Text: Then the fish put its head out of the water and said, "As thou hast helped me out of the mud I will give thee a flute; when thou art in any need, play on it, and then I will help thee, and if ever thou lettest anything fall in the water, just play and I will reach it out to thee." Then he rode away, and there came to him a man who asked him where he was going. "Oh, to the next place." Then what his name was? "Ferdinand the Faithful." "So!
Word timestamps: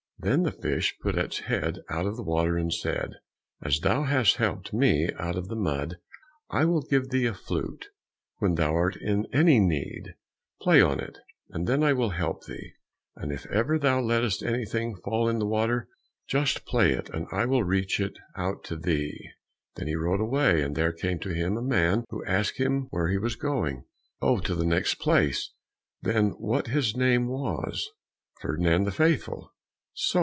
Then 0.23 0.43
the 0.43 0.51
fish 0.51 0.95
put 1.01 1.15
its 1.17 1.39
head 1.39 1.79
out 1.89 2.05
of 2.05 2.15
the 2.15 2.21
water 2.21 2.55
and 2.55 2.71
said, 2.71 3.15
"As 3.59 3.79
thou 3.79 4.03
hast 4.03 4.35
helped 4.35 4.71
me 4.71 5.09
out 5.17 5.35
of 5.35 5.47
the 5.47 5.55
mud 5.55 5.97
I 6.47 6.63
will 6.65 6.83
give 6.83 7.09
thee 7.09 7.25
a 7.25 7.33
flute; 7.33 7.87
when 8.37 8.53
thou 8.53 8.75
art 8.75 8.95
in 8.97 9.25
any 9.33 9.59
need, 9.59 10.13
play 10.61 10.79
on 10.79 10.99
it, 10.99 11.17
and 11.49 11.65
then 11.65 11.81
I 11.81 11.93
will 11.93 12.11
help 12.11 12.45
thee, 12.45 12.73
and 13.15 13.31
if 13.31 13.47
ever 13.47 13.79
thou 13.79 13.99
lettest 13.99 14.43
anything 14.43 14.95
fall 14.95 15.27
in 15.27 15.39
the 15.39 15.47
water, 15.47 15.87
just 16.27 16.65
play 16.67 16.93
and 17.11 17.25
I 17.31 17.47
will 17.47 17.63
reach 17.63 17.99
it 17.99 18.15
out 18.35 18.63
to 18.65 18.75
thee." 18.75 19.27
Then 19.75 19.87
he 19.87 19.95
rode 19.95 20.21
away, 20.21 20.61
and 20.61 20.75
there 20.75 20.93
came 20.93 21.17
to 21.21 21.33
him 21.33 21.57
a 21.57 21.63
man 21.63 22.05
who 22.11 22.23
asked 22.25 22.59
him 22.59 22.89
where 22.91 23.07
he 23.07 23.17
was 23.17 23.35
going. 23.35 23.85
"Oh, 24.21 24.37
to 24.41 24.53
the 24.53 24.65
next 24.67 24.99
place." 24.99 25.51
Then 26.03 26.33
what 26.37 26.67
his 26.67 26.95
name 26.95 27.27
was? 27.27 27.89
"Ferdinand 28.43 28.83
the 28.83 28.91
Faithful." 28.91 29.51
"So! 29.93 30.19